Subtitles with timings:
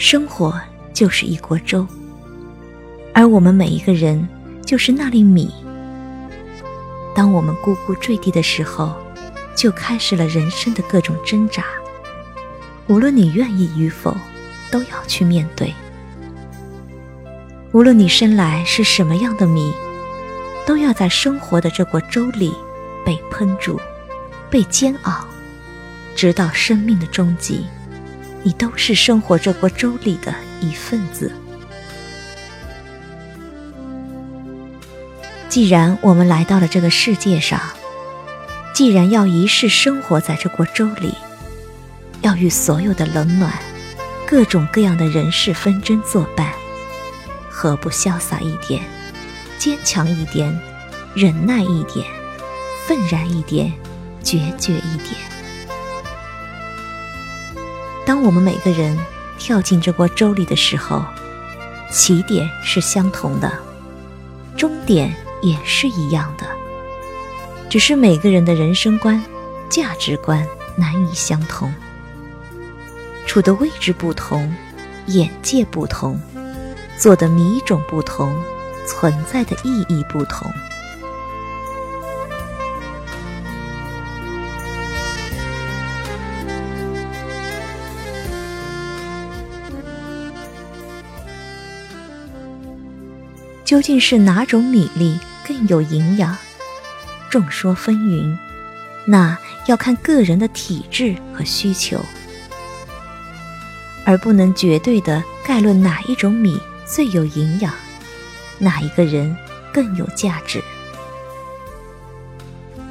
[0.00, 0.58] 生活
[0.94, 1.86] 就是一锅粥，
[3.12, 4.26] 而我们每一个人
[4.64, 5.52] 就是那粒米。
[7.14, 8.96] 当我们咕咕坠地的时候，
[9.54, 11.66] 就开始了人生的各种挣扎。
[12.86, 14.16] 无论你愿意与否，
[14.72, 15.70] 都要去面对。
[17.72, 19.70] 无论你生来是什么样的米，
[20.66, 22.54] 都要在生活的这锅粥里
[23.04, 23.78] 被烹煮、
[24.48, 25.26] 被煎熬，
[26.16, 27.66] 直到生命的终极。
[28.42, 31.30] 你都是生活这锅粥里的一份子。
[35.48, 37.60] 既然我们来到了这个世界上，
[38.72, 41.12] 既然要一世生活在这锅粥里，
[42.22, 43.52] 要与所有的冷暖、
[44.26, 46.52] 各种各样的人事纷争作伴，
[47.50, 48.82] 何不潇洒一点，
[49.58, 50.56] 坚强一点，
[51.14, 52.06] 忍耐一点，
[52.86, 53.72] 愤然一点，
[54.22, 55.29] 决绝一点？
[58.10, 58.98] 当我们每个人
[59.38, 61.04] 跳进这锅粥里的时候，
[61.92, 63.48] 起点是相同的，
[64.56, 66.44] 终点也是一样的，
[67.68, 69.22] 只是每个人的人生观、
[69.68, 70.44] 价值观
[70.74, 71.72] 难以相同，
[73.28, 74.52] 处的位置不同，
[75.06, 76.20] 眼界不同，
[76.98, 78.36] 做的米种不同，
[78.88, 80.50] 存在的意义不同。
[93.70, 96.36] 究竟是哪种米粒更有营养？
[97.30, 98.36] 众说纷纭，
[99.06, 102.04] 那要看个人的体质和需求，
[104.04, 107.72] 而不能绝对的概论哪一种米最有营养，
[108.58, 109.36] 哪一个人
[109.72, 110.60] 更有价值。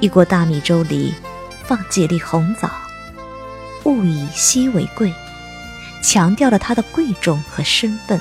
[0.00, 1.12] 一锅大米粥里
[1.66, 2.70] 放几粒红枣，
[3.84, 5.12] 物以稀为贵，
[6.02, 8.18] 强调了它的贵重和身份。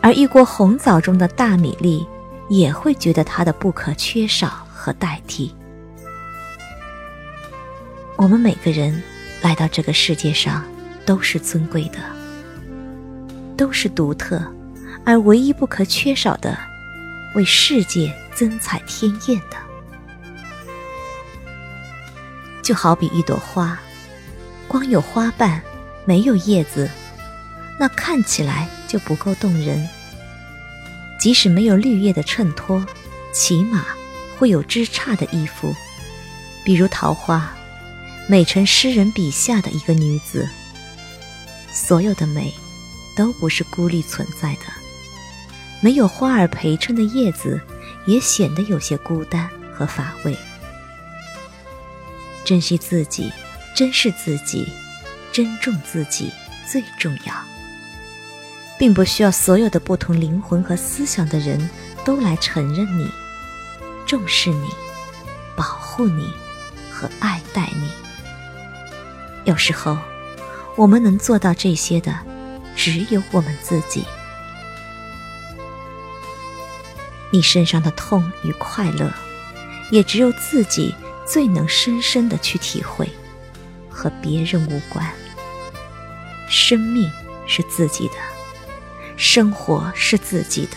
[0.00, 2.06] 而一锅红枣中的大米粒，
[2.48, 5.54] 也会觉得它的不可缺少和代替。
[8.16, 9.02] 我们每个人
[9.42, 10.64] 来到这个世界上，
[11.04, 11.98] 都是尊贵的，
[13.56, 14.42] 都是独特，
[15.04, 16.56] 而唯一不可缺少的，
[17.34, 19.56] 为世界增彩添艳的。
[22.62, 23.78] 就好比一朵花，
[24.66, 25.60] 光有花瓣，
[26.04, 26.88] 没有叶子。
[27.78, 29.88] 那看起来就不够动人。
[31.18, 32.84] 即使没有绿叶的衬托，
[33.32, 33.84] 起码
[34.38, 35.74] 会有枝杈的依附。
[36.64, 37.52] 比如桃花，
[38.28, 40.48] 美成诗人笔下的一个女子。
[41.72, 42.52] 所有的美，
[43.16, 44.60] 都不是孤立存在的。
[45.80, 47.60] 没有花儿陪衬的叶子，
[48.06, 50.36] 也显得有些孤单和乏味。
[52.44, 53.32] 珍惜自己，
[53.74, 54.66] 珍视自己，
[55.32, 56.32] 珍重自己
[56.70, 57.34] 最重要。
[58.78, 61.68] 并不需要所有的不同灵魂和思想的人
[62.04, 63.10] 都来承认你、
[64.06, 64.68] 重视你、
[65.56, 66.32] 保护你
[66.90, 67.90] 和爱戴你。
[69.44, 69.98] 有时候，
[70.76, 72.16] 我们能做到这些的，
[72.76, 74.04] 只有我们自己。
[77.30, 79.12] 你身上的痛与快乐，
[79.90, 80.94] 也只有自己
[81.26, 83.08] 最能深深的去体会，
[83.90, 85.06] 和别人无关。
[86.48, 87.10] 生命
[87.46, 88.14] 是自己的。
[89.18, 90.76] 生活是自己的，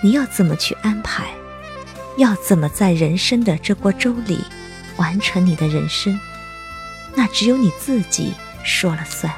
[0.00, 1.26] 你要怎么去安排？
[2.16, 4.38] 要怎么在人生的这锅粥里
[4.96, 6.16] 完成你的人生？
[7.12, 9.34] 那只有你自己说了算。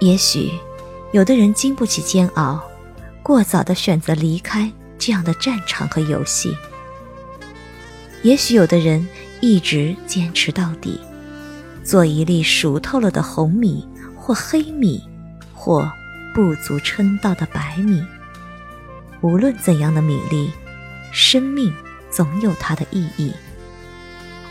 [0.00, 0.50] 也许
[1.12, 2.62] 有的人经不起煎熬，
[3.22, 6.50] 过早的选择离开这样的战场和游戏；
[8.22, 9.08] 也许有的人
[9.40, 11.00] 一直坚持到底。
[11.90, 13.84] 做一粒熟透了的红米，
[14.14, 15.02] 或黑米，
[15.52, 15.90] 或
[16.32, 18.00] 不足称道的白米。
[19.22, 20.52] 无论怎样的米粒，
[21.10, 21.74] 生命
[22.08, 23.34] 总有它的意义。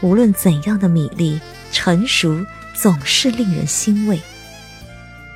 [0.01, 1.39] 无论怎样的米粒，
[1.71, 4.19] 成熟总是令人欣慰。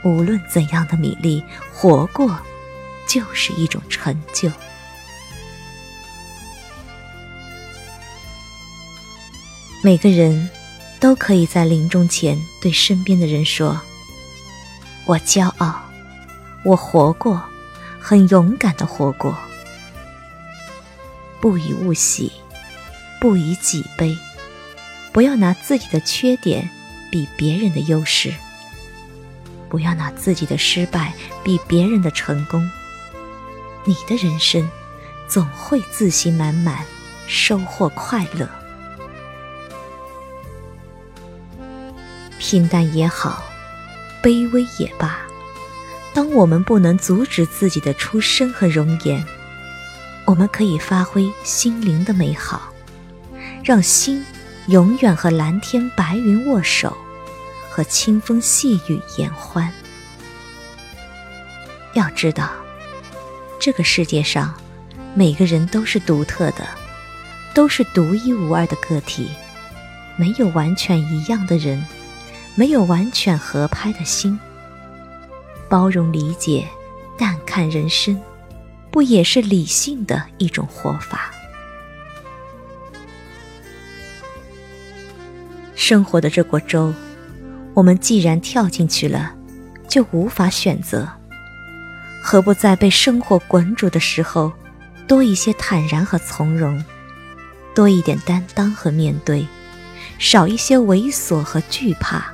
[0.03, 1.41] 无论怎样的米粒，
[1.73, 2.37] 活过
[3.07, 4.51] 就是一种成就。
[9.81, 10.49] 每个人。
[11.03, 13.81] 都可以在临终前对身边的人说
[15.03, 15.81] ：“我骄傲，
[16.63, 17.43] 我活过，
[17.99, 19.37] 很勇敢的活过。
[21.41, 22.31] 不以物喜，
[23.19, 24.17] 不以己悲。
[25.11, 26.69] 不要拿自己的缺点
[27.11, 28.33] 比别人的优势，
[29.67, 31.11] 不要拿自己的失败
[31.43, 32.65] 比别人的成功。
[33.83, 34.65] 你的人生
[35.27, 36.85] 总会自信满满，
[37.27, 38.49] 收获快乐。”
[42.53, 43.43] 平淡也好，
[44.21, 45.21] 卑微也罢，
[46.13, 49.25] 当我们不能阻止自己的出身和容颜，
[50.25, 52.71] 我们可以发挥心灵的美好，
[53.63, 54.23] 让心
[54.67, 56.95] 永远和蓝天白云握手，
[57.71, 59.73] 和清风细雨言欢。
[61.95, 62.51] 要知道，
[63.59, 64.53] 这个世界上，
[65.15, 66.67] 每个人都是独特的，
[67.55, 69.31] 都是独一无二的个体，
[70.17, 71.83] 没有完全一样的人，
[72.55, 74.39] 没有完全合拍的心。
[75.69, 76.67] 包容理解，
[77.17, 78.19] 淡看人生，
[78.91, 81.31] 不也是理性的一种活法？
[85.75, 86.93] 生活的这锅粥，
[87.73, 89.33] 我们既然跳进去了，
[89.87, 91.09] 就无法选择。
[92.21, 94.53] 何不在被生活滚煮的时候，
[95.07, 96.81] 多一些坦然和从容，
[97.75, 99.45] 多一点担当和面对，
[100.19, 102.32] 少一些猥琐和惧怕，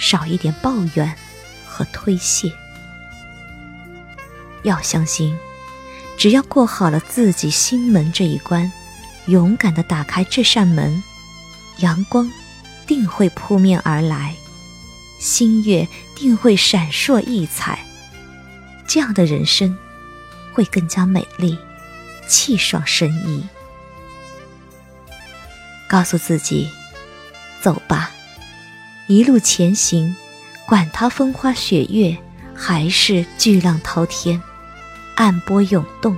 [0.00, 1.14] 少一点抱怨
[1.64, 2.50] 和推卸。
[4.64, 5.38] 要相信，
[6.18, 8.72] 只要过好了自己心门这一关，
[9.26, 11.02] 勇敢地打开这扇门，
[11.78, 12.28] 阳光
[12.86, 14.34] 定会扑面而来，
[15.20, 15.86] 新月
[16.16, 17.78] 定会闪烁异彩。
[18.86, 19.78] 这样的人生
[20.52, 21.56] 会更加美丽、
[22.26, 23.46] 气爽神怡。
[25.88, 26.68] 告诉自己，
[27.62, 28.10] 走吧，
[29.10, 30.14] 一路前行，
[30.68, 32.16] 管他风花雪月，
[32.54, 34.40] 还是巨浪滔天、
[35.16, 36.16] 暗波涌动，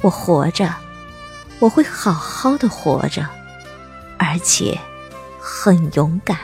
[0.00, 0.74] 我活着，
[1.60, 3.24] 我会好好的活着，
[4.18, 4.76] 而且
[5.38, 6.36] 很勇敢。